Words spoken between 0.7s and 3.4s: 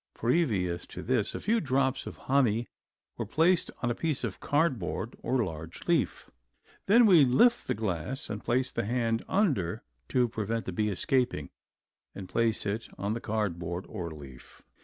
to this a few drops of the honey were